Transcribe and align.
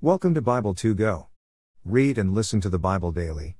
Welcome 0.00 0.32
to 0.34 0.40
Bible 0.40 0.74
2 0.74 0.94
Go. 0.94 1.26
Read 1.84 2.18
and 2.18 2.32
listen 2.32 2.60
to 2.60 2.68
the 2.68 2.78
Bible 2.78 3.10
daily. 3.10 3.56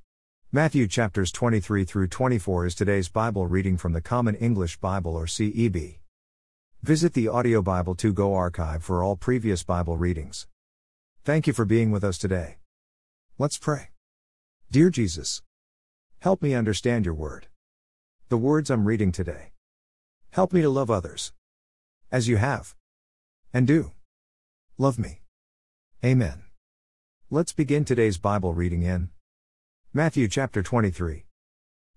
Matthew 0.53 0.87
chapters 0.87 1.33
23 1.33 1.83
through 1.83 2.07
24 2.07 2.67
is 2.67 2.75
today's 2.75 3.09
Bible 3.09 3.45
reading 3.45 3.75
from 3.75 3.91
the 3.91 3.99
Common 3.99 4.35
English 4.35 4.77
Bible 4.77 5.17
or 5.17 5.25
CEB. 5.25 5.97
Visit 6.81 7.11
the 7.11 7.27
Audio 7.27 7.61
Bible 7.61 7.93
2 7.93 8.13
Go 8.13 8.35
archive 8.35 8.85
for 8.85 9.03
all 9.03 9.17
previous 9.17 9.63
Bible 9.63 9.97
readings. 9.97 10.47
Thank 11.25 11.45
you 11.45 11.51
for 11.51 11.65
being 11.65 11.91
with 11.91 12.05
us 12.05 12.17
today. 12.17 12.59
Let's 13.37 13.57
pray. 13.57 13.89
Dear 14.71 14.89
Jesus, 14.89 15.41
help 16.19 16.41
me 16.41 16.53
understand 16.53 17.03
your 17.03 17.15
word. 17.15 17.47
The 18.29 18.37
words 18.37 18.69
I'm 18.69 18.85
reading 18.85 19.11
today. 19.11 19.51
Help 20.31 20.53
me 20.53 20.61
to 20.61 20.69
love 20.69 20.89
others. 20.89 21.33
As 22.13 22.29
you 22.29 22.37
have. 22.37 22.75
And 23.53 23.67
do. 23.67 23.91
Love 24.77 24.97
me. 24.97 25.19
Amen. 26.01 26.43
Let's 27.29 27.51
begin 27.51 27.83
today's 27.83 28.17
Bible 28.17 28.53
reading 28.53 28.83
in 28.83 29.09
Matthew 29.93 30.29
chapter 30.29 30.63
23. 30.63 31.25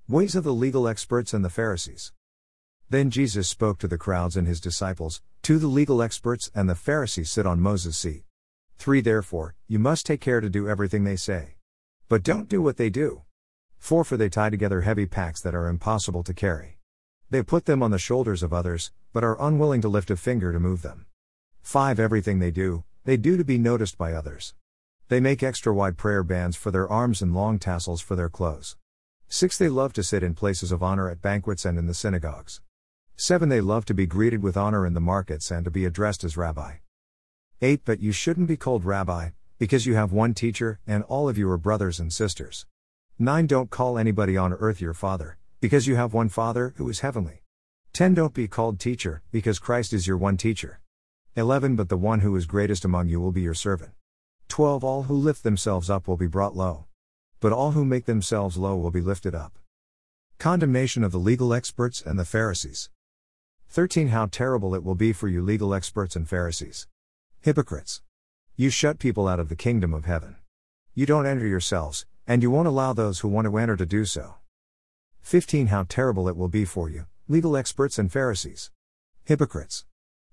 Ways 0.08 0.34
of 0.34 0.42
the 0.42 0.52
legal 0.52 0.88
experts 0.88 1.32
and 1.32 1.44
the 1.44 1.48
Pharisees. 1.48 2.12
Then 2.90 3.10
Jesus 3.10 3.48
spoke 3.48 3.78
to 3.78 3.86
the 3.86 3.96
crowds 3.96 4.36
and 4.36 4.48
his 4.48 4.60
disciples, 4.60 5.22
To 5.42 5.56
the 5.56 5.68
legal 5.68 6.02
experts 6.02 6.50
and 6.52 6.68
the 6.68 6.74
Pharisees 6.74 7.30
sit 7.30 7.46
on 7.46 7.60
Moses' 7.60 7.96
seat. 7.96 8.24
3 8.78 9.02
Therefore, 9.02 9.54
you 9.68 9.78
must 9.78 10.04
take 10.04 10.20
care 10.20 10.40
to 10.40 10.50
do 10.50 10.68
everything 10.68 11.04
they 11.04 11.14
say. 11.14 11.54
But 12.08 12.24
don't 12.24 12.48
do 12.48 12.60
what 12.60 12.78
they 12.78 12.90
do. 12.90 13.22
4 13.78 14.02
For 14.02 14.16
they 14.16 14.28
tie 14.28 14.50
together 14.50 14.80
heavy 14.80 15.06
packs 15.06 15.40
that 15.42 15.54
are 15.54 15.68
impossible 15.68 16.24
to 16.24 16.34
carry. 16.34 16.80
They 17.30 17.44
put 17.44 17.66
them 17.66 17.84
on 17.84 17.92
the 17.92 18.00
shoulders 18.00 18.42
of 18.42 18.52
others, 18.52 18.90
but 19.12 19.22
are 19.22 19.40
unwilling 19.40 19.80
to 19.82 19.88
lift 19.88 20.10
a 20.10 20.16
finger 20.16 20.52
to 20.52 20.58
move 20.58 20.82
them. 20.82 21.06
5 21.62 22.00
Everything 22.00 22.40
they 22.40 22.50
do, 22.50 22.82
they 23.04 23.16
do 23.16 23.36
to 23.36 23.44
be 23.44 23.58
noticed 23.58 23.98
by 23.98 24.12
others. 24.12 24.54
They 25.08 25.20
make 25.20 25.42
extra 25.42 25.74
wide 25.74 25.98
prayer 25.98 26.22
bands 26.22 26.56
for 26.56 26.70
their 26.70 26.88
arms 26.88 27.20
and 27.20 27.34
long 27.34 27.58
tassels 27.58 28.00
for 28.00 28.16
their 28.16 28.28
clothes. 28.28 28.76
6. 29.28 29.58
They 29.58 29.68
love 29.68 29.92
to 29.94 30.02
sit 30.02 30.22
in 30.22 30.34
places 30.34 30.72
of 30.72 30.82
honor 30.82 31.08
at 31.08 31.22
banquets 31.22 31.64
and 31.64 31.78
in 31.78 31.86
the 31.86 31.94
synagogues. 31.94 32.60
7. 33.16 33.48
They 33.48 33.60
love 33.60 33.84
to 33.86 33.94
be 33.94 34.06
greeted 34.06 34.42
with 34.42 34.56
honor 34.56 34.86
in 34.86 34.94
the 34.94 35.00
markets 35.00 35.50
and 35.50 35.64
to 35.64 35.70
be 35.70 35.84
addressed 35.84 36.22
as 36.22 36.36
rabbi. 36.36 36.74
8. 37.60 37.82
But 37.84 38.00
you 38.00 38.12
shouldn't 38.12 38.48
be 38.48 38.56
called 38.56 38.84
rabbi, 38.84 39.30
because 39.58 39.86
you 39.86 39.94
have 39.94 40.12
one 40.12 40.34
teacher, 40.34 40.80
and 40.86 41.02
all 41.04 41.28
of 41.28 41.38
you 41.38 41.48
are 41.50 41.58
brothers 41.58 41.98
and 41.98 42.12
sisters. 42.12 42.66
9. 43.18 43.46
Don't 43.46 43.70
call 43.70 43.98
anybody 43.98 44.36
on 44.36 44.52
earth 44.52 44.80
your 44.80 44.94
father, 44.94 45.38
because 45.60 45.86
you 45.86 45.96
have 45.96 46.12
one 46.12 46.28
Father 46.28 46.74
who 46.76 46.88
is 46.88 47.00
heavenly. 47.00 47.42
10. 47.92 48.14
Don't 48.14 48.34
be 48.34 48.48
called 48.48 48.78
teacher, 48.78 49.22
because 49.30 49.58
Christ 49.58 49.92
is 49.92 50.06
your 50.06 50.16
one 50.16 50.36
teacher. 50.36 50.80
11 51.34 51.76
But 51.76 51.88
the 51.88 51.96
one 51.96 52.20
who 52.20 52.36
is 52.36 52.44
greatest 52.44 52.84
among 52.84 53.08
you 53.08 53.18
will 53.18 53.32
be 53.32 53.40
your 53.40 53.54
servant. 53.54 53.92
12 54.48 54.84
All 54.84 55.04
who 55.04 55.14
lift 55.14 55.42
themselves 55.42 55.88
up 55.88 56.06
will 56.06 56.18
be 56.18 56.26
brought 56.26 56.54
low. 56.54 56.84
But 57.40 57.52
all 57.52 57.70
who 57.70 57.86
make 57.86 58.04
themselves 58.04 58.58
low 58.58 58.76
will 58.76 58.90
be 58.90 59.00
lifted 59.00 59.34
up. 59.34 59.58
Condemnation 60.38 61.02
of 61.02 61.10
the 61.10 61.18
legal 61.18 61.54
experts 61.54 62.02
and 62.02 62.18
the 62.18 62.26
Pharisees. 62.26 62.90
13 63.70 64.08
How 64.08 64.26
terrible 64.26 64.74
it 64.74 64.84
will 64.84 64.94
be 64.94 65.14
for 65.14 65.26
you, 65.26 65.40
legal 65.40 65.72
experts 65.72 66.16
and 66.16 66.28
Pharisees. 66.28 66.86
Hypocrites. 67.40 68.02
You 68.54 68.68
shut 68.68 68.98
people 68.98 69.26
out 69.26 69.40
of 69.40 69.48
the 69.48 69.56
kingdom 69.56 69.94
of 69.94 70.04
heaven. 70.04 70.36
You 70.94 71.06
don't 71.06 71.24
enter 71.24 71.46
yourselves, 71.46 72.04
and 72.26 72.42
you 72.42 72.50
won't 72.50 72.68
allow 72.68 72.92
those 72.92 73.20
who 73.20 73.28
want 73.28 73.46
to 73.46 73.56
enter 73.56 73.78
to 73.78 73.86
do 73.86 74.04
so. 74.04 74.34
15 75.22 75.68
How 75.68 75.86
terrible 75.88 76.28
it 76.28 76.36
will 76.36 76.48
be 76.48 76.66
for 76.66 76.90
you, 76.90 77.06
legal 77.26 77.56
experts 77.56 77.98
and 77.98 78.12
Pharisees. 78.12 78.70
Hypocrites. 79.24 79.86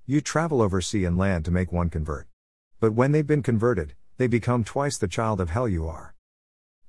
You 0.09 0.21
travel 0.21 0.63
over 0.63 0.81
sea 0.81 1.05
and 1.05 1.19
land 1.19 1.45
to 1.45 1.51
make 1.51 1.71
one 1.71 1.91
convert. 1.91 2.27
But 2.79 2.93
when 2.93 3.11
they've 3.11 3.27
been 3.27 3.43
converted, 3.43 3.93
they 4.17 4.25
become 4.25 4.63
twice 4.63 4.97
the 4.97 5.07
child 5.07 5.39
of 5.39 5.51
hell 5.51 5.67
you 5.67 5.87
are. 5.87 6.15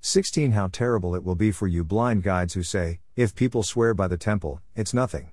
16 0.01 0.53
How 0.53 0.69
terrible 0.69 1.15
it 1.15 1.23
will 1.23 1.35
be 1.35 1.53
for 1.53 1.67
you 1.67 1.85
blind 1.85 2.23
guides 2.23 2.55
who 2.55 2.63
say, 2.63 3.01
If 3.17 3.35
people 3.35 3.63
swear 3.63 3.93
by 3.93 4.09
the 4.09 4.17
temple, 4.17 4.63
it's 4.75 4.95
nothing. 4.95 5.33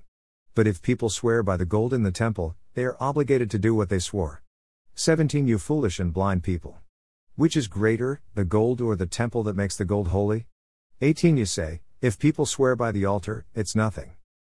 But 0.54 0.66
if 0.66 0.82
people 0.82 1.08
swear 1.08 1.42
by 1.42 1.56
the 1.56 1.64
gold 1.64 1.94
in 1.94 2.02
the 2.02 2.10
temple, 2.10 2.56
they 2.74 2.84
are 2.84 2.98
obligated 3.00 3.50
to 3.52 3.58
do 3.58 3.74
what 3.74 3.88
they 3.88 4.00
swore. 4.00 4.42
17 4.94 5.48
You 5.48 5.56
foolish 5.56 5.98
and 5.98 6.12
blind 6.12 6.42
people. 6.42 6.76
Which 7.36 7.56
is 7.56 7.68
greater, 7.68 8.20
the 8.34 8.44
gold 8.44 8.82
or 8.82 8.96
the 8.96 9.06
temple 9.06 9.44
that 9.44 9.56
makes 9.56 9.78
the 9.78 9.86
gold 9.86 10.08
holy? 10.08 10.44
18 11.00 11.38
You 11.38 11.46
say, 11.46 11.80
If 12.02 12.18
people 12.18 12.44
swear 12.44 12.76
by 12.76 12.92
the 12.92 13.06
altar, 13.06 13.46
it's 13.54 13.74
nothing. 13.74 14.10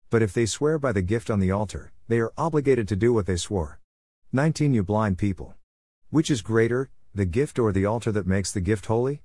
But 0.09 0.22
if 0.22 0.33
they 0.33 0.47
swear 0.47 0.78
by 0.78 0.93
the 0.93 1.03
gift 1.03 1.28
on 1.28 1.41
the 1.41 1.50
altar, 1.50 1.93
they 2.09 2.19
are 2.21 2.33
obligated 2.39 2.89
to 2.89 2.97
do 2.97 3.13
what 3.13 3.27
they 3.27 3.37
swore. 3.37 3.81
19 4.33 4.73
You 4.73 4.83
blind 4.83 5.19
people. 5.19 5.55
Which 6.09 6.31
is 6.31 6.41
greater, 6.41 6.91
the 7.15 7.27
gift 7.27 7.59
or 7.59 7.71
the 7.71 7.85
altar 7.85 8.11
that 8.13 8.27
makes 8.27 8.51
the 8.51 8.63
gift 8.63 8.87
holy? 8.87 9.23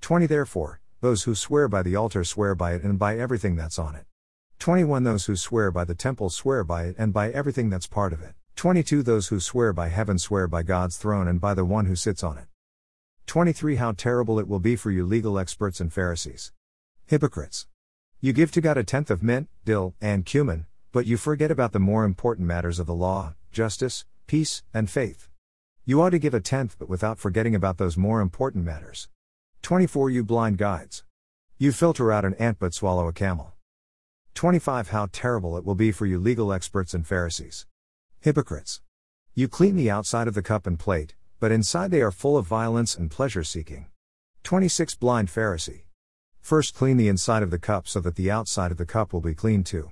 20 0.00 0.26
Therefore, 0.26 0.80
those 1.00 1.22
who 1.22 1.36
swear 1.36 1.68
by 1.68 1.82
the 1.82 1.94
altar 1.94 2.24
swear 2.24 2.56
by 2.56 2.74
it 2.74 2.82
and 2.82 2.98
by 2.98 3.16
everything 3.16 3.54
that's 3.54 3.78
on 3.78 3.94
it. 3.94 4.06
21 4.58 5.04
Those 5.04 5.26
who 5.26 5.36
swear 5.36 5.70
by 5.70 5.84
the 5.84 5.94
temple 5.94 6.28
swear 6.28 6.64
by 6.64 6.86
it 6.86 6.96
and 6.98 7.12
by 7.12 7.30
everything 7.30 7.70
that's 7.70 7.86
part 7.86 8.12
of 8.12 8.20
it. 8.20 8.34
22 8.56 9.04
Those 9.04 9.28
who 9.28 9.38
swear 9.38 9.72
by 9.72 9.88
heaven 9.88 10.18
swear 10.18 10.48
by 10.48 10.64
God's 10.64 10.96
throne 10.96 11.28
and 11.28 11.40
by 11.40 11.54
the 11.54 11.64
one 11.64 11.86
who 11.86 11.94
sits 11.94 12.24
on 12.24 12.36
it. 12.36 12.46
23 13.26 13.76
How 13.76 13.92
terrible 13.92 14.40
it 14.40 14.48
will 14.48 14.58
be 14.58 14.74
for 14.74 14.90
you, 14.90 15.06
legal 15.06 15.38
experts 15.38 15.80
and 15.80 15.92
Pharisees. 15.92 16.52
Hypocrites. 17.06 17.68
You 18.20 18.32
give 18.32 18.50
to 18.52 18.60
God 18.60 18.76
a 18.76 18.82
tenth 18.82 19.10
of 19.10 19.22
mint, 19.22 19.48
dill, 19.64 19.94
and 20.00 20.24
cumin, 20.26 20.66
but 20.94 21.06
you 21.06 21.16
forget 21.16 21.50
about 21.50 21.72
the 21.72 21.80
more 21.80 22.04
important 22.04 22.46
matters 22.46 22.78
of 22.78 22.86
the 22.86 22.94
law, 22.94 23.34
justice, 23.50 24.04
peace, 24.28 24.62
and 24.72 24.88
faith. 24.88 25.28
You 25.84 26.00
ought 26.00 26.10
to 26.10 26.20
give 26.20 26.34
a 26.34 26.40
tenth, 26.40 26.76
but 26.78 26.88
without 26.88 27.18
forgetting 27.18 27.52
about 27.52 27.78
those 27.78 27.96
more 27.96 28.20
important 28.20 28.64
matters. 28.64 29.08
24 29.62 30.10
You 30.10 30.22
blind 30.22 30.56
guides. 30.56 31.02
You 31.58 31.72
filter 31.72 32.12
out 32.12 32.24
an 32.24 32.34
ant 32.34 32.60
but 32.60 32.74
swallow 32.74 33.08
a 33.08 33.12
camel. 33.12 33.54
25 34.34 34.90
How 34.90 35.08
terrible 35.10 35.56
it 35.56 35.64
will 35.64 35.74
be 35.74 35.90
for 35.90 36.06
you, 36.06 36.20
legal 36.20 36.52
experts 36.52 36.94
and 36.94 37.04
Pharisees. 37.04 37.66
Hypocrites. 38.20 38.80
You 39.34 39.48
clean 39.48 39.74
the 39.74 39.90
outside 39.90 40.28
of 40.28 40.34
the 40.34 40.42
cup 40.42 40.64
and 40.64 40.78
plate, 40.78 41.16
but 41.40 41.50
inside 41.50 41.90
they 41.90 42.02
are 42.02 42.12
full 42.12 42.36
of 42.36 42.46
violence 42.46 42.94
and 42.94 43.10
pleasure 43.10 43.42
seeking. 43.42 43.86
26 44.44 44.94
Blind 44.94 45.26
Pharisee. 45.26 45.86
First 46.40 46.72
clean 46.72 46.98
the 46.98 47.08
inside 47.08 47.42
of 47.42 47.50
the 47.50 47.58
cup 47.58 47.88
so 47.88 47.98
that 47.98 48.14
the 48.14 48.30
outside 48.30 48.70
of 48.70 48.76
the 48.78 48.86
cup 48.86 49.12
will 49.12 49.20
be 49.20 49.34
clean 49.34 49.64
too. 49.64 49.90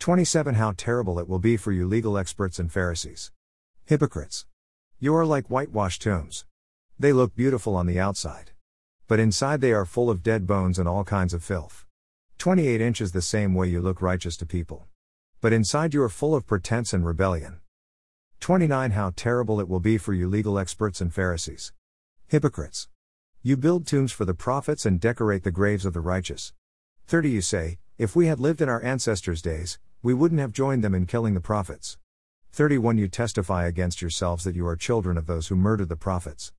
27 0.00 0.54
How 0.54 0.72
terrible 0.74 1.18
it 1.18 1.28
will 1.28 1.38
be 1.38 1.58
for 1.58 1.72
you, 1.72 1.86
legal 1.86 2.16
experts 2.16 2.58
and 2.58 2.72
Pharisees. 2.72 3.32
Hypocrites. 3.84 4.46
You 4.98 5.14
are 5.14 5.26
like 5.26 5.48
whitewashed 5.48 6.00
tombs. 6.00 6.46
They 6.98 7.12
look 7.12 7.36
beautiful 7.36 7.76
on 7.76 7.84
the 7.84 8.00
outside. 8.00 8.52
But 9.08 9.20
inside 9.20 9.60
they 9.60 9.74
are 9.74 9.84
full 9.84 10.08
of 10.08 10.22
dead 10.22 10.46
bones 10.46 10.78
and 10.78 10.88
all 10.88 11.04
kinds 11.04 11.34
of 11.34 11.44
filth. 11.44 11.84
28 12.38 12.80
inches 12.80 13.12
the 13.12 13.20
same 13.20 13.54
way 13.54 13.68
you 13.68 13.82
look 13.82 14.00
righteous 14.00 14.38
to 14.38 14.46
people. 14.46 14.86
But 15.42 15.52
inside 15.52 15.92
you 15.92 16.02
are 16.02 16.08
full 16.08 16.34
of 16.34 16.46
pretense 16.46 16.94
and 16.94 17.04
rebellion. 17.04 17.60
29 18.40 18.92
How 18.92 19.12
terrible 19.14 19.60
it 19.60 19.68
will 19.68 19.80
be 19.80 19.98
for 19.98 20.14
you, 20.14 20.30
legal 20.30 20.58
experts 20.58 21.02
and 21.02 21.12
Pharisees. 21.12 21.74
Hypocrites. 22.26 22.88
You 23.42 23.58
build 23.58 23.86
tombs 23.86 24.12
for 24.12 24.24
the 24.24 24.32
prophets 24.32 24.86
and 24.86 24.98
decorate 24.98 25.44
the 25.44 25.50
graves 25.50 25.84
of 25.84 25.92
the 25.92 26.00
righteous. 26.00 26.54
30 27.06 27.28
You 27.28 27.42
say, 27.42 27.76
If 27.98 28.16
we 28.16 28.28
had 28.28 28.40
lived 28.40 28.62
in 28.62 28.70
our 28.70 28.82
ancestors' 28.82 29.42
days, 29.42 29.78
we 30.02 30.14
wouldn't 30.14 30.40
have 30.40 30.52
joined 30.52 30.82
them 30.82 30.94
in 30.94 31.04
killing 31.04 31.34
the 31.34 31.40
prophets. 31.42 31.98
31 32.52 32.96
You 32.96 33.06
testify 33.06 33.66
against 33.66 34.00
yourselves 34.00 34.44
that 34.44 34.56
you 34.56 34.66
are 34.66 34.74
children 34.74 35.18
of 35.18 35.26
those 35.26 35.48
who 35.48 35.56
murdered 35.56 35.90
the 35.90 35.96
prophets. 35.96 36.52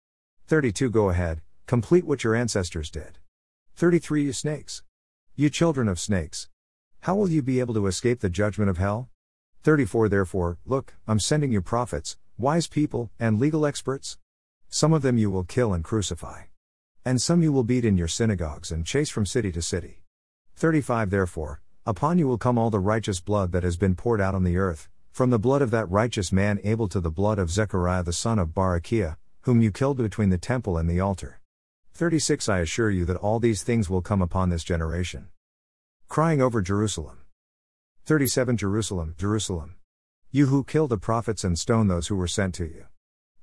32 0.46 0.91
Go 0.91 1.09
ahead, 1.09 1.41
complete 1.66 2.06
what 2.06 2.24
your 2.24 2.35
ancestors 2.35 2.91
did. 2.91 3.18
33 3.75 4.25
You 4.25 4.34
snakes. 4.34 4.84
You 5.35 5.50
children 5.50 5.88
of 5.88 6.00
snakes. 6.00 6.50
How 7.02 7.16
will 7.16 7.29
you 7.29 7.41
be 7.41 7.59
able 7.59 7.74
to 7.74 7.88
escape 7.88 8.19
the 8.19 8.29
judgment 8.29 8.69
of 8.69 8.78
hell? 8.78 9.09
34 9.63 10.08
Therefore, 10.08 10.59
look, 10.63 10.94
I'm 11.08 11.19
sending 11.19 11.52
you 11.52 11.63
prophets, 11.63 12.18
wise 12.38 12.68
people, 12.68 13.09
and 13.19 13.40
legal 13.40 13.66
experts. 13.66 14.19
Some 14.69 14.94
of 14.94 15.02
them 15.02 15.18
you 15.18 15.31
will 15.31 15.46
kill 15.46 15.73
and 15.73 15.84
crucify. 15.84 16.44
And 17.03 17.20
some 17.20 17.41
you 17.41 17.52
will 17.52 17.64
beat 17.64 17.85
in 17.85 17.97
your 17.97 18.08
synagogues 18.08 18.72
and 18.72 18.85
chase 18.85 19.09
from 19.09 19.26
city 19.26 19.52
to 19.53 19.64
city. 19.64 20.03
35 20.55 21.09
Therefore, 21.09 21.61
upon 21.85 22.17
you 22.17 22.28
will 22.28 22.37
come 22.37 22.57
all 22.57 22.69
the 22.69 22.79
righteous 22.79 23.19
blood 23.19 23.51
that 23.51 23.63
has 23.63 23.78
been 23.78 23.95
poured 23.95 24.22
out 24.22 24.35
on 24.35 24.43
the 24.43 24.57
earth, 24.57 24.89
from 25.11 25.29
the 25.29 25.39
blood 25.39 25.61
of 25.61 25.72
that 25.72 25.89
righteous 25.89 26.31
man 26.31 26.59
Abel 26.63 26.87
to 26.87 26.99
the 26.99 27.09
blood 27.09 27.39
of 27.39 27.49
Zechariah 27.49 28.03
the 28.03 28.13
son 28.13 28.37
of 28.39 28.49
Barachiah, 28.49 29.17
whom 29.41 29.61
you 29.61 29.72
killed 29.72 29.97
between 29.97 30.29
the 30.29 30.37
temple 30.37 30.78
and 30.78 30.89
the 30.89 30.99
altar. 30.99 31.41
36 31.93 32.47
I 32.47 32.59
assure 32.59 32.89
you 32.89 33.05
that 33.05 33.17
all 33.17 33.39
these 33.39 33.63
things 33.63 33.89
will 33.89 34.01
come 34.01 34.22
upon 34.22 34.49
this 34.49 34.63
generation. 34.63 35.28
Crying 36.07 36.41
over 36.41 36.61
Jerusalem. 36.61 37.19
37 38.05 38.57
Jerusalem, 38.57 39.16
Jerusalem. 39.17 39.75
You 40.29 40.47
who 40.47 40.63
kill 40.63 40.87
the 40.87 40.97
prophets 40.97 41.43
and 41.43 41.57
stone 41.57 41.87
those 41.87 42.07
who 42.07 42.16
were 42.16 42.27
sent 42.27 42.53
to 42.55 42.66
you. 42.66 42.85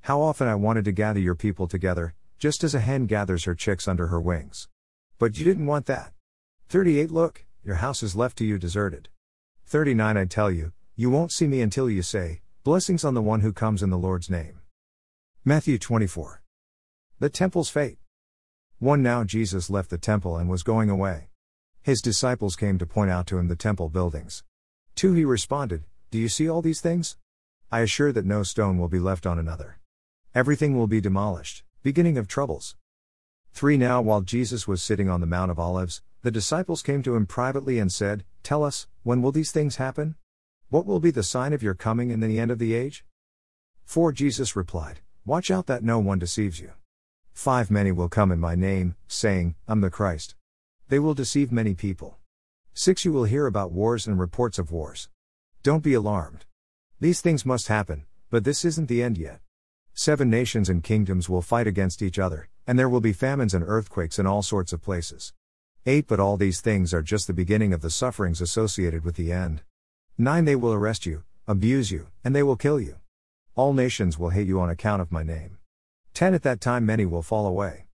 How 0.02 0.20
often 0.20 0.48
I 0.48 0.54
wanted 0.54 0.84
to 0.86 0.92
gather 0.92 1.20
your 1.20 1.34
people 1.34 1.66
together, 1.66 2.14
just 2.38 2.62
as 2.62 2.74
a 2.74 2.80
hen 2.80 3.06
gathers 3.06 3.44
her 3.44 3.54
chicks 3.54 3.88
under 3.88 4.06
her 4.06 4.20
wings. 4.20 4.68
But 5.18 5.38
you 5.38 5.44
didn't 5.44 5.66
want 5.66 5.86
that. 5.86 6.12
38 6.68 7.10
Look, 7.10 7.44
your 7.64 7.76
house 7.76 8.02
is 8.02 8.16
left 8.16 8.38
to 8.38 8.44
you 8.44 8.58
deserted. 8.58 9.08
39 9.66 10.16
I 10.16 10.24
tell 10.24 10.50
you, 10.50 10.72
you 10.96 11.10
won't 11.10 11.32
see 11.32 11.46
me 11.46 11.60
until 11.60 11.90
you 11.90 12.02
say, 12.02 12.40
Blessings 12.64 13.04
on 13.04 13.14
the 13.14 13.22
one 13.22 13.40
who 13.40 13.52
comes 13.52 13.82
in 13.82 13.90
the 13.90 13.98
Lord's 13.98 14.30
name. 14.30 14.60
Matthew 15.44 15.78
24. 15.78 16.42
The 17.18 17.28
temple's 17.28 17.70
fate. 17.70 17.98
1 18.78 19.02
Now 19.02 19.24
Jesus 19.24 19.70
left 19.70 19.90
the 19.90 19.98
temple 19.98 20.36
and 20.36 20.48
was 20.48 20.62
going 20.62 20.90
away. 20.90 21.30
His 21.82 22.02
disciples 22.02 22.56
came 22.56 22.78
to 22.78 22.86
point 22.86 23.10
out 23.10 23.26
to 23.28 23.38
him 23.38 23.48
the 23.48 23.56
temple 23.56 23.88
buildings. 23.88 24.44
2 24.96 25.14
He 25.14 25.24
responded, 25.24 25.84
Do 26.10 26.18
you 26.18 26.28
see 26.28 26.48
all 26.48 26.62
these 26.62 26.80
things? 26.80 27.16
I 27.70 27.80
assure 27.80 28.12
that 28.12 28.24
no 28.24 28.42
stone 28.42 28.78
will 28.78 28.88
be 28.88 28.98
left 28.98 29.26
on 29.26 29.38
another. 29.38 29.78
Everything 30.34 30.76
will 30.76 30.86
be 30.86 31.00
demolished, 31.00 31.64
beginning 31.82 32.18
of 32.18 32.28
troubles. 32.28 32.76
3 33.52 33.76
Now 33.76 34.00
while 34.00 34.20
Jesus 34.20 34.68
was 34.68 34.82
sitting 34.82 35.08
on 35.08 35.20
the 35.20 35.26
Mount 35.26 35.50
of 35.50 35.58
Olives, 35.58 36.02
the 36.28 36.32
disciples 36.32 36.82
came 36.82 37.02
to 37.02 37.16
him 37.16 37.24
privately 37.24 37.78
and 37.78 37.90
said, 37.90 38.22
Tell 38.42 38.62
us, 38.62 38.86
when 39.02 39.22
will 39.22 39.32
these 39.32 39.50
things 39.50 39.76
happen? 39.76 40.14
What 40.68 40.84
will 40.84 41.00
be 41.00 41.10
the 41.10 41.22
sign 41.22 41.54
of 41.54 41.62
your 41.62 41.72
coming 41.72 42.12
and 42.12 42.22
the 42.22 42.38
end 42.38 42.50
of 42.50 42.58
the 42.58 42.74
age? 42.74 43.02
4 43.86 44.12
Jesus 44.12 44.54
replied, 44.54 45.00
Watch 45.24 45.50
out 45.50 45.66
that 45.68 45.82
no 45.82 45.98
one 45.98 46.18
deceives 46.18 46.60
you. 46.60 46.72
5 47.32 47.70
Many 47.70 47.92
will 47.92 48.10
come 48.10 48.30
in 48.30 48.38
my 48.38 48.54
name, 48.54 48.94
saying, 49.06 49.54
I'm 49.66 49.80
the 49.80 49.88
Christ. 49.88 50.34
They 50.90 50.98
will 50.98 51.14
deceive 51.14 51.50
many 51.50 51.72
people. 51.72 52.18
6 52.74 53.06
You 53.06 53.12
will 53.14 53.24
hear 53.24 53.46
about 53.46 53.72
wars 53.72 54.06
and 54.06 54.20
reports 54.20 54.58
of 54.58 54.70
wars. 54.70 55.08
Don't 55.62 55.82
be 55.82 55.94
alarmed. 55.94 56.44
These 57.00 57.22
things 57.22 57.46
must 57.46 57.68
happen, 57.68 58.04
but 58.28 58.44
this 58.44 58.66
isn't 58.66 58.90
the 58.90 59.02
end 59.02 59.16
yet. 59.16 59.40
Seven 59.94 60.28
nations 60.28 60.68
and 60.68 60.84
kingdoms 60.84 61.30
will 61.30 61.40
fight 61.40 61.66
against 61.66 62.02
each 62.02 62.18
other, 62.18 62.50
and 62.66 62.78
there 62.78 62.86
will 62.90 63.00
be 63.00 63.14
famines 63.14 63.54
and 63.54 63.64
earthquakes 63.66 64.18
in 64.18 64.26
all 64.26 64.42
sorts 64.42 64.74
of 64.74 64.82
places. 64.82 65.32
8 65.88 66.06
But 66.06 66.20
all 66.20 66.36
these 66.36 66.60
things 66.60 66.92
are 66.92 67.00
just 67.00 67.26
the 67.26 67.32
beginning 67.32 67.72
of 67.72 67.80
the 67.80 67.88
sufferings 67.88 68.42
associated 68.42 69.06
with 69.06 69.16
the 69.16 69.32
end. 69.32 69.62
9 70.18 70.44
They 70.44 70.54
will 70.54 70.74
arrest 70.74 71.06
you, 71.06 71.22
abuse 71.46 71.90
you, 71.90 72.08
and 72.22 72.36
they 72.36 72.42
will 72.42 72.56
kill 72.56 72.78
you. 72.78 72.96
All 73.54 73.72
nations 73.72 74.18
will 74.18 74.28
hate 74.28 74.46
you 74.46 74.60
on 74.60 74.68
account 74.68 75.00
of 75.00 75.10
my 75.10 75.22
name. 75.22 75.56
10 76.12 76.34
At 76.34 76.42
that 76.42 76.60
time 76.60 76.84
many 76.84 77.06
will 77.06 77.22
fall 77.22 77.46
away. 77.46 77.86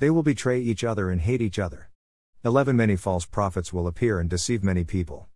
They 0.00 0.10
will 0.10 0.24
betray 0.24 0.58
each 0.58 0.82
other 0.82 1.08
and 1.08 1.20
hate 1.20 1.40
each 1.40 1.60
other. 1.60 1.88
11 2.44 2.74
Many 2.76 2.96
false 2.96 3.24
prophets 3.24 3.72
will 3.72 3.86
appear 3.86 4.18
and 4.18 4.28
deceive 4.28 4.64
many 4.64 4.82
people. 4.82 5.28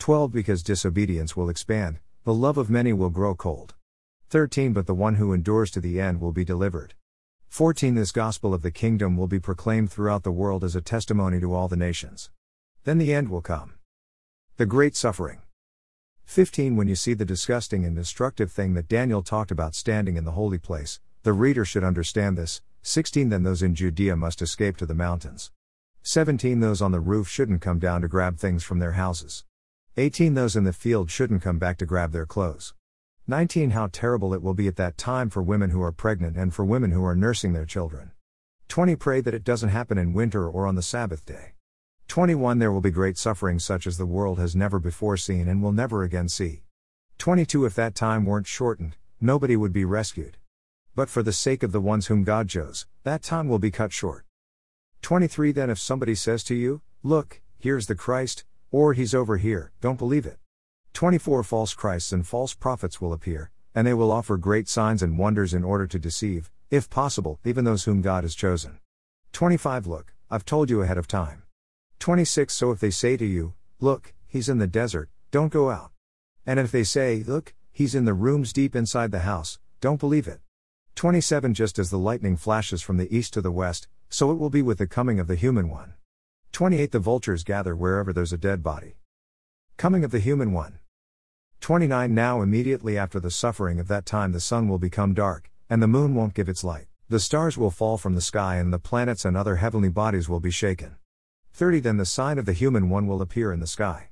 12 0.00 0.32
Because 0.32 0.64
disobedience 0.64 1.36
will 1.36 1.48
expand, 1.48 2.00
the 2.24 2.34
love 2.34 2.58
of 2.58 2.70
many 2.70 2.92
will 2.92 3.10
grow 3.10 3.36
cold. 3.36 3.74
13 4.30 4.72
But 4.72 4.88
the 4.88 4.94
one 4.94 5.14
who 5.14 5.32
endures 5.32 5.70
to 5.70 5.80
the 5.80 6.00
end 6.00 6.20
will 6.20 6.32
be 6.32 6.44
delivered. 6.44 6.94
14 7.52 7.94
This 7.94 8.12
gospel 8.12 8.54
of 8.54 8.62
the 8.62 8.70
kingdom 8.70 9.14
will 9.14 9.26
be 9.26 9.38
proclaimed 9.38 9.92
throughout 9.92 10.22
the 10.22 10.32
world 10.32 10.64
as 10.64 10.74
a 10.74 10.80
testimony 10.80 11.38
to 11.38 11.52
all 11.52 11.68
the 11.68 11.76
nations. 11.76 12.30
Then 12.84 12.96
the 12.96 13.12
end 13.12 13.28
will 13.28 13.42
come. 13.42 13.74
The 14.56 14.64
great 14.64 14.96
suffering. 14.96 15.42
15 16.24 16.76
When 16.76 16.88
you 16.88 16.94
see 16.94 17.12
the 17.12 17.26
disgusting 17.26 17.84
and 17.84 17.94
destructive 17.94 18.50
thing 18.50 18.72
that 18.72 18.88
Daniel 18.88 19.22
talked 19.22 19.50
about 19.50 19.74
standing 19.74 20.16
in 20.16 20.24
the 20.24 20.30
holy 20.30 20.56
place, 20.56 20.98
the 21.24 21.34
reader 21.34 21.66
should 21.66 21.84
understand 21.84 22.38
this. 22.38 22.62
16 22.80 23.28
Then 23.28 23.42
those 23.42 23.62
in 23.62 23.74
Judea 23.74 24.16
must 24.16 24.40
escape 24.40 24.78
to 24.78 24.86
the 24.86 24.94
mountains. 24.94 25.50
17 26.04 26.60
Those 26.60 26.80
on 26.80 26.90
the 26.90 27.00
roof 27.00 27.28
shouldn't 27.28 27.60
come 27.60 27.78
down 27.78 28.00
to 28.00 28.08
grab 28.08 28.38
things 28.38 28.64
from 28.64 28.78
their 28.78 28.92
houses. 28.92 29.44
18 29.98 30.32
Those 30.32 30.56
in 30.56 30.64
the 30.64 30.72
field 30.72 31.10
shouldn't 31.10 31.42
come 31.42 31.58
back 31.58 31.76
to 31.76 31.84
grab 31.84 32.12
their 32.12 32.24
clothes. 32.24 32.72
19 33.28 33.70
How 33.70 33.86
terrible 33.86 34.34
it 34.34 34.42
will 34.42 34.52
be 34.52 34.66
at 34.66 34.74
that 34.76 34.98
time 34.98 35.30
for 35.30 35.44
women 35.44 35.70
who 35.70 35.80
are 35.80 35.92
pregnant 35.92 36.36
and 36.36 36.52
for 36.52 36.64
women 36.64 36.90
who 36.90 37.04
are 37.04 37.14
nursing 37.14 37.52
their 37.52 37.64
children. 37.64 38.10
20 38.66 38.96
Pray 38.96 39.20
that 39.20 39.32
it 39.32 39.44
doesn't 39.44 39.68
happen 39.68 39.96
in 39.96 40.12
winter 40.12 40.48
or 40.48 40.66
on 40.66 40.74
the 40.74 40.82
Sabbath 40.82 41.24
day. 41.24 41.52
21 42.08 42.58
There 42.58 42.72
will 42.72 42.80
be 42.80 42.90
great 42.90 43.16
suffering 43.16 43.60
such 43.60 43.86
as 43.86 43.96
the 43.96 44.06
world 44.06 44.40
has 44.40 44.56
never 44.56 44.80
before 44.80 45.16
seen 45.16 45.46
and 45.46 45.62
will 45.62 45.70
never 45.70 46.02
again 46.02 46.28
see. 46.28 46.64
22 47.18 47.64
If 47.64 47.76
that 47.76 47.94
time 47.94 48.26
weren't 48.26 48.48
shortened, 48.48 48.96
nobody 49.20 49.54
would 49.54 49.72
be 49.72 49.84
rescued. 49.84 50.36
But 50.96 51.08
for 51.08 51.22
the 51.22 51.32
sake 51.32 51.62
of 51.62 51.70
the 51.70 51.80
ones 51.80 52.08
whom 52.08 52.24
God 52.24 52.48
chose, 52.48 52.86
that 53.04 53.22
time 53.22 53.48
will 53.48 53.60
be 53.60 53.70
cut 53.70 53.92
short. 53.92 54.24
23 55.02 55.52
Then 55.52 55.70
if 55.70 55.78
somebody 55.78 56.16
says 56.16 56.42
to 56.44 56.56
you, 56.56 56.82
Look, 57.04 57.40
here's 57.56 57.86
the 57.86 57.94
Christ, 57.94 58.44
or 58.72 58.94
he's 58.94 59.14
over 59.14 59.36
here, 59.36 59.70
don't 59.80 59.98
believe 59.98 60.26
it. 60.26 60.38
24 60.92 61.42
False 61.42 61.74
Christs 61.74 62.12
and 62.12 62.26
false 62.26 62.54
prophets 62.54 63.00
will 63.00 63.12
appear, 63.12 63.50
and 63.74 63.86
they 63.86 63.94
will 63.94 64.12
offer 64.12 64.36
great 64.36 64.68
signs 64.68 65.02
and 65.02 65.18
wonders 65.18 65.54
in 65.54 65.64
order 65.64 65.86
to 65.86 65.98
deceive, 65.98 66.50
if 66.70 66.90
possible, 66.90 67.40
even 67.44 67.64
those 67.64 67.84
whom 67.84 68.02
God 68.02 68.24
has 68.24 68.34
chosen. 68.34 68.78
25 69.32 69.86
Look, 69.86 70.14
I've 70.30 70.44
told 70.44 70.70
you 70.70 70.82
ahead 70.82 70.98
of 70.98 71.08
time. 71.08 71.42
26 71.98 72.52
So 72.52 72.70
if 72.70 72.80
they 72.80 72.90
say 72.90 73.16
to 73.16 73.24
you, 73.24 73.54
Look, 73.80 74.12
he's 74.26 74.48
in 74.48 74.58
the 74.58 74.66
desert, 74.66 75.08
don't 75.30 75.52
go 75.52 75.70
out. 75.70 75.90
And 76.46 76.60
if 76.60 76.70
they 76.70 76.84
say, 76.84 77.22
Look, 77.26 77.54
he's 77.72 77.94
in 77.94 78.04
the 78.04 78.14
rooms 78.14 78.52
deep 78.52 78.76
inside 78.76 79.10
the 79.10 79.20
house, 79.20 79.58
don't 79.80 80.00
believe 80.00 80.28
it. 80.28 80.40
27 80.94 81.54
Just 81.54 81.78
as 81.78 81.90
the 81.90 81.98
lightning 81.98 82.36
flashes 82.36 82.82
from 82.82 82.98
the 82.98 83.14
east 83.14 83.32
to 83.32 83.40
the 83.40 83.50
west, 83.50 83.88
so 84.10 84.30
it 84.30 84.38
will 84.38 84.50
be 84.50 84.62
with 84.62 84.78
the 84.78 84.86
coming 84.86 85.18
of 85.18 85.26
the 85.26 85.36
human 85.36 85.70
one. 85.70 85.94
28 86.52 86.92
The 86.92 86.98
vultures 86.98 87.44
gather 87.44 87.74
wherever 87.74 88.12
there's 88.12 88.32
a 88.32 88.38
dead 88.38 88.62
body. 88.62 88.96
Coming 89.78 90.04
of 90.04 90.10
the 90.10 90.20
human 90.20 90.52
one. 90.52 90.78
29 91.62 92.12
Now 92.12 92.42
immediately 92.42 92.98
after 92.98 93.20
the 93.20 93.30
suffering 93.30 93.78
of 93.78 93.86
that 93.86 94.04
time 94.04 94.32
the 94.32 94.40
sun 94.40 94.66
will 94.66 94.80
become 94.80 95.14
dark, 95.14 95.48
and 95.70 95.80
the 95.80 95.86
moon 95.86 96.12
won't 96.12 96.34
give 96.34 96.48
its 96.48 96.64
light, 96.64 96.88
the 97.08 97.20
stars 97.20 97.56
will 97.56 97.70
fall 97.70 97.96
from 97.96 98.16
the 98.16 98.20
sky, 98.20 98.56
and 98.56 98.72
the 98.72 98.80
planets 98.80 99.24
and 99.24 99.36
other 99.36 99.54
heavenly 99.54 99.88
bodies 99.88 100.28
will 100.28 100.40
be 100.40 100.50
shaken. 100.50 100.96
30 101.52 101.78
Then 101.78 101.98
the 101.98 102.04
sign 102.04 102.36
of 102.36 102.46
the 102.46 102.52
human 102.52 102.90
one 102.90 103.06
will 103.06 103.22
appear 103.22 103.52
in 103.52 103.60
the 103.60 103.68
sky. 103.68 104.08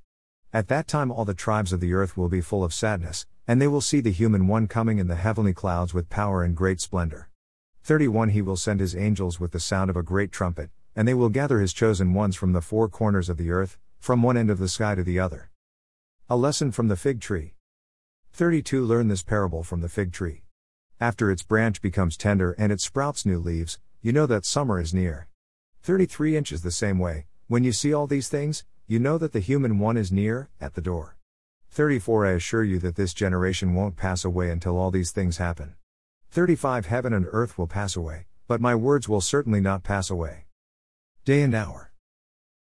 At 0.52 0.68
that 0.68 0.86
time 0.86 1.10
all 1.10 1.24
the 1.24 1.34
tribes 1.34 1.72
of 1.72 1.80
the 1.80 1.92
earth 1.92 2.16
will 2.16 2.28
be 2.28 2.40
full 2.40 2.62
of 2.62 2.72
sadness, 2.72 3.26
and 3.48 3.60
they 3.60 3.66
will 3.66 3.80
see 3.80 4.00
the 4.00 4.12
human 4.12 4.46
one 4.46 4.68
coming 4.68 4.98
in 4.98 5.08
the 5.08 5.16
heavenly 5.16 5.52
clouds 5.52 5.92
with 5.92 6.08
power 6.08 6.44
and 6.44 6.54
great 6.54 6.80
splendor. 6.80 7.30
31 7.82 8.28
He 8.28 8.42
will 8.42 8.56
send 8.56 8.78
his 8.78 8.94
angels 8.94 9.40
with 9.40 9.50
the 9.50 9.58
sound 9.58 9.90
of 9.90 9.96
a 9.96 10.04
great 10.04 10.30
trumpet, 10.30 10.70
and 10.94 11.08
they 11.08 11.14
will 11.14 11.28
gather 11.28 11.58
his 11.58 11.72
chosen 11.72 12.14
ones 12.14 12.36
from 12.36 12.52
the 12.52 12.62
four 12.62 12.88
corners 12.88 13.28
of 13.28 13.38
the 13.38 13.50
earth, 13.50 13.76
from 13.98 14.22
one 14.22 14.36
end 14.36 14.50
of 14.50 14.60
the 14.60 14.68
sky 14.68 14.94
to 14.94 15.02
the 15.02 15.18
other. 15.18 15.49
A 16.32 16.36
lesson 16.36 16.70
from 16.70 16.86
the 16.86 16.94
fig 16.94 17.20
tree. 17.20 17.54
32 18.34 18.84
Learn 18.84 19.08
this 19.08 19.20
parable 19.20 19.64
from 19.64 19.80
the 19.80 19.88
fig 19.88 20.12
tree. 20.12 20.44
After 21.00 21.28
its 21.28 21.42
branch 21.42 21.82
becomes 21.82 22.16
tender 22.16 22.52
and 22.52 22.70
it 22.70 22.80
sprouts 22.80 23.26
new 23.26 23.40
leaves, 23.40 23.80
you 24.00 24.12
know 24.12 24.26
that 24.26 24.44
summer 24.44 24.78
is 24.78 24.94
near. 24.94 25.26
33 25.82 26.36
inches 26.36 26.62
the 26.62 26.70
same 26.70 27.00
way, 27.00 27.26
when 27.48 27.64
you 27.64 27.72
see 27.72 27.92
all 27.92 28.06
these 28.06 28.28
things, 28.28 28.64
you 28.86 29.00
know 29.00 29.18
that 29.18 29.32
the 29.32 29.40
human 29.40 29.80
one 29.80 29.96
is 29.96 30.12
near, 30.12 30.48
at 30.60 30.74
the 30.74 30.80
door. 30.80 31.16
34 31.72 32.26
I 32.26 32.30
assure 32.30 32.62
you 32.62 32.78
that 32.78 32.94
this 32.94 33.12
generation 33.12 33.74
won't 33.74 33.96
pass 33.96 34.24
away 34.24 34.50
until 34.50 34.78
all 34.78 34.92
these 34.92 35.10
things 35.10 35.38
happen. 35.38 35.74
35 36.30 36.86
Heaven 36.86 37.12
and 37.12 37.26
earth 37.32 37.58
will 37.58 37.66
pass 37.66 37.96
away, 37.96 38.26
but 38.46 38.60
my 38.60 38.76
words 38.76 39.08
will 39.08 39.20
certainly 39.20 39.60
not 39.60 39.82
pass 39.82 40.10
away. 40.10 40.44
Day 41.24 41.42
and 41.42 41.56
hour. 41.56 41.90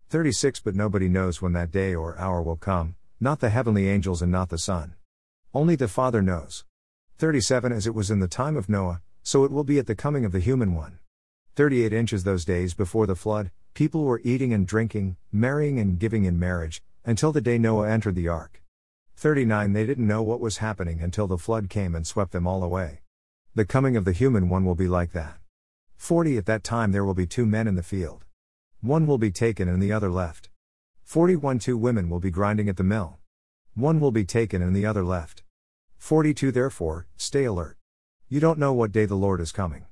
36 0.08 0.62
But 0.62 0.74
nobody 0.74 1.10
knows 1.10 1.42
when 1.42 1.52
that 1.52 1.70
day 1.70 1.94
or 1.94 2.18
hour 2.18 2.42
will 2.42 2.56
come, 2.56 2.96
not 3.20 3.40
the 3.40 3.50
heavenly 3.50 3.90
angels 3.90 4.22
and 4.22 4.32
not 4.32 4.50
the 4.50 4.60
Son. 4.60 4.94
Only 5.52 5.76
the 5.76 5.88
Father 5.88 6.22
knows. 6.22 6.66
37 7.18 7.72
As 7.72 7.88
it 7.88 7.96
was 7.96 8.12
in 8.12 8.20
the 8.20 8.28
time 8.28 8.56
of 8.56 8.70
Noah, 8.70 9.02
so 9.24 9.44
it 9.44 9.52
will 9.52 9.64
be 9.64 9.80
at 9.80 9.88
the 9.88 9.96
coming 9.96 10.24
of 10.24 10.32
the 10.32 10.40
human 10.40 10.76
one. 10.76 11.00
38 11.56 11.92
Inches 11.92 12.24
those 12.24 12.46
days 12.46 12.76
before 12.76 13.08
the 13.08 13.16
flood, 13.16 13.50
people 13.74 14.04
were 14.04 14.22
eating 14.24 14.54
and 14.54 14.68
drinking, 14.68 15.18
marrying 15.32 15.80
and 15.80 15.98
giving 15.98 16.26
in 16.26 16.38
marriage, 16.38 16.84
until 17.06 17.32
the 17.32 17.42
day 17.42 17.58
Noah 17.58 17.90
entered 17.90 18.14
the 18.14 18.28
ark. 18.28 18.62
39 19.16 19.74
They 19.74 19.88
didn't 19.88 20.06
know 20.06 20.22
what 20.22 20.40
was 20.40 20.58
happening 20.58 21.02
until 21.02 21.26
the 21.26 21.40
flood 21.40 21.70
came 21.70 21.96
and 21.96 22.06
swept 22.06 22.34
them 22.34 22.46
all 22.46 22.64
away. 22.64 23.02
The 23.56 23.66
coming 23.66 23.98
of 23.98 24.06
the 24.06 24.12
human 24.12 24.48
one 24.48 24.64
will 24.64 24.76
be 24.76 24.88
like 24.88 25.14
that. 25.14 25.40
40 25.96 26.38
At 26.38 26.46
that 26.46 26.64
time 26.64 26.92
there 26.92 27.04
will 27.04 27.16
be 27.16 27.26
two 27.26 27.48
men 27.48 27.68
in 27.68 27.74
the 27.74 27.82
field. 27.82 28.26
One 28.82 29.08
will 29.08 29.18
be 29.18 29.32
taken 29.32 29.68
and 29.68 29.82
the 29.82 29.92
other 29.92 30.12
left. 30.12 30.50
41 31.08 31.60
Two 31.60 31.78
women 31.78 32.10
will 32.10 32.20
be 32.20 32.30
grinding 32.30 32.68
at 32.68 32.76
the 32.76 32.84
mill. 32.84 33.20
One 33.76 34.02
will 34.02 34.12
be 34.12 34.26
taken 34.26 34.62
and 34.62 34.76
the 34.76 34.86
other 34.86 35.06
left. 35.06 35.42
42 36.00 36.52
Therefore, 36.52 37.08
stay 37.16 37.46
alert. 37.46 37.78
You 38.28 38.42
don't 38.42 38.60
know 38.60 38.74
what 38.74 38.92
day 38.92 39.06
the 39.06 39.16
Lord 39.16 39.40
is 39.40 39.54
coming. 39.54 39.86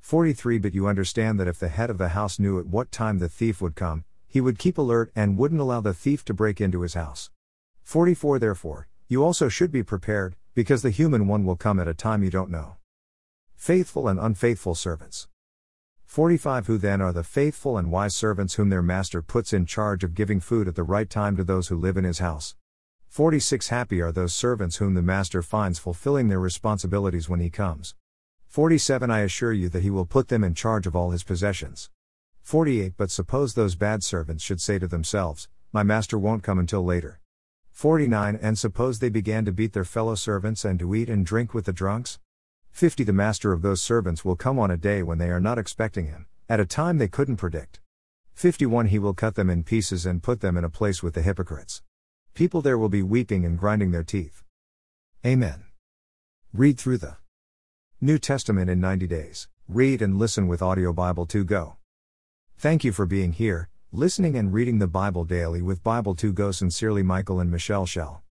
43 0.00 0.56
But 0.56 0.72
you 0.72 0.86
understand 0.86 1.38
that 1.38 1.48
if 1.48 1.58
the 1.58 1.68
head 1.68 1.90
of 1.90 1.98
the 1.98 2.16
house 2.16 2.38
knew 2.38 2.58
at 2.58 2.64
what 2.64 2.90
time 2.90 3.18
the 3.18 3.28
thief 3.28 3.60
would 3.60 3.74
come, 3.74 4.04
he 4.26 4.40
would 4.40 4.58
keep 4.58 4.78
alert 4.78 5.12
and 5.14 5.36
wouldn't 5.36 5.60
allow 5.60 5.82
the 5.82 5.92
thief 5.92 6.24
to 6.24 6.32
break 6.32 6.62
into 6.62 6.80
his 6.80 6.94
house. 6.94 7.28
44 7.82 8.38
Therefore, 8.38 8.88
you 9.06 9.22
also 9.22 9.50
should 9.50 9.70
be 9.70 9.82
prepared, 9.82 10.34
because 10.54 10.80
the 10.80 10.88
human 10.88 11.28
one 11.28 11.44
will 11.44 11.56
come 11.56 11.78
at 11.78 11.88
a 11.88 11.92
time 11.92 12.24
you 12.24 12.30
don't 12.30 12.50
know. 12.50 12.76
Faithful 13.54 14.08
and 14.08 14.18
unfaithful 14.18 14.74
servants. 14.74 15.28
45 16.14 16.68
Who 16.68 16.78
then 16.78 17.00
are 17.00 17.12
the 17.12 17.24
faithful 17.24 17.76
and 17.76 17.90
wise 17.90 18.14
servants 18.14 18.54
whom 18.54 18.68
their 18.68 18.84
master 18.84 19.20
puts 19.20 19.52
in 19.52 19.66
charge 19.66 20.04
of 20.04 20.14
giving 20.14 20.38
food 20.38 20.68
at 20.68 20.76
the 20.76 20.84
right 20.84 21.10
time 21.10 21.36
to 21.36 21.42
those 21.42 21.66
who 21.66 21.76
live 21.76 21.96
in 21.96 22.04
his 22.04 22.20
house? 22.20 22.54
46 23.08 23.66
Happy 23.70 24.00
are 24.00 24.12
those 24.12 24.32
servants 24.32 24.76
whom 24.76 24.94
the 24.94 25.02
master 25.02 25.42
finds 25.42 25.80
fulfilling 25.80 26.28
their 26.28 26.38
responsibilities 26.38 27.28
when 27.28 27.40
he 27.40 27.50
comes. 27.50 27.96
47 28.46 29.10
I 29.10 29.22
assure 29.22 29.52
you 29.52 29.68
that 29.70 29.82
he 29.82 29.90
will 29.90 30.06
put 30.06 30.28
them 30.28 30.44
in 30.44 30.54
charge 30.54 30.86
of 30.86 30.94
all 30.94 31.10
his 31.10 31.24
possessions. 31.24 31.90
48 32.42 32.92
But 32.96 33.10
suppose 33.10 33.54
those 33.54 33.74
bad 33.74 34.04
servants 34.04 34.44
should 34.44 34.60
say 34.60 34.78
to 34.78 34.86
themselves, 34.86 35.48
My 35.72 35.82
master 35.82 36.16
won't 36.16 36.44
come 36.44 36.60
until 36.60 36.84
later. 36.84 37.18
49 37.72 38.38
And 38.40 38.56
suppose 38.56 39.00
they 39.00 39.08
began 39.08 39.44
to 39.46 39.50
beat 39.50 39.72
their 39.72 39.84
fellow 39.84 40.14
servants 40.14 40.64
and 40.64 40.78
to 40.78 40.94
eat 40.94 41.10
and 41.10 41.26
drink 41.26 41.52
with 41.52 41.64
the 41.64 41.72
drunks? 41.72 42.20
50 42.74 43.04
The 43.04 43.12
master 43.12 43.52
of 43.52 43.62
those 43.62 43.80
servants 43.80 44.24
will 44.24 44.34
come 44.34 44.58
on 44.58 44.68
a 44.68 44.76
day 44.76 45.00
when 45.04 45.18
they 45.18 45.30
are 45.30 45.38
not 45.38 45.58
expecting 45.58 46.06
him, 46.06 46.26
at 46.48 46.58
a 46.58 46.66
time 46.66 46.98
they 46.98 47.06
couldn't 47.06 47.36
predict. 47.36 47.78
51 48.32 48.86
He 48.86 48.98
will 48.98 49.14
cut 49.14 49.36
them 49.36 49.48
in 49.48 49.62
pieces 49.62 50.04
and 50.04 50.24
put 50.24 50.40
them 50.40 50.56
in 50.56 50.64
a 50.64 50.68
place 50.68 51.00
with 51.00 51.14
the 51.14 51.22
hypocrites. 51.22 51.82
People 52.34 52.62
there 52.62 52.76
will 52.76 52.88
be 52.88 53.00
weeping 53.00 53.44
and 53.44 53.56
grinding 53.56 53.92
their 53.92 54.02
teeth. 54.02 54.42
Amen. 55.24 55.66
Read 56.52 56.76
through 56.76 56.98
the 56.98 57.18
New 58.00 58.18
Testament 58.18 58.68
in 58.68 58.80
90 58.80 59.06
days. 59.06 59.46
Read 59.68 60.02
and 60.02 60.18
listen 60.18 60.48
with 60.48 60.60
Audio 60.60 60.92
Bible 60.92 61.26
2 61.26 61.44
Go. 61.44 61.76
Thank 62.58 62.82
you 62.82 62.90
for 62.90 63.06
being 63.06 63.34
here, 63.34 63.68
listening 63.92 64.34
and 64.34 64.52
reading 64.52 64.80
the 64.80 64.88
Bible 64.88 65.22
daily 65.22 65.62
with 65.62 65.84
Bible 65.84 66.16
2 66.16 66.32
Go. 66.32 66.50
Sincerely, 66.50 67.04
Michael 67.04 67.38
and 67.38 67.52
Michelle 67.52 67.86
Shell. 67.86 68.23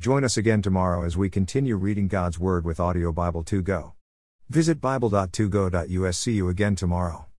Join 0.00 0.24
us 0.24 0.38
again 0.38 0.62
tomorrow 0.62 1.04
as 1.04 1.18
we 1.18 1.28
continue 1.28 1.76
reading 1.76 2.08
God's 2.08 2.38
Word 2.38 2.64
with 2.64 2.80
Audio 2.80 3.12
Bible 3.12 3.42
2 3.42 3.60
Go. 3.60 3.92
Visit 4.48 4.80
Bible.2go.us. 4.80 6.16
See 6.16 6.32
you 6.32 6.48
again 6.48 6.74
tomorrow. 6.74 7.26